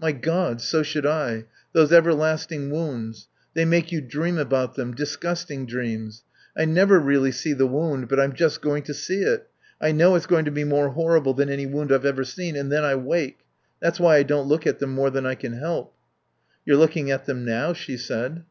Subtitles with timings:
[0.00, 0.62] "My God!
[0.62, 1.44] So should I.
[1.74, 3.28] Those everlasting wounds.
[3.52, 4.94] They make you dream about them.
[4.94, 6.24] Disgusting dreams.
[6.56, 9.46] I never really see the wound, but I'm just going to see it.
[9.78, 12.56] I know it's going to be more horrible than any wound I've ever seen.
[12.56, 13.40] And then I wake....
[13.78, 15.94] That's why I don't look at them more than I can help."
[16.64, 18.44] "You're looking at them now," she said.